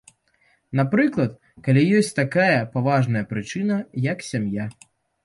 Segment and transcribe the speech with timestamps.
[0.77, 1.35] Напрыклад,
[1.67, 3.77] калі ёсць такая паважная прычына,
[4.07, 4.65] як сям'я.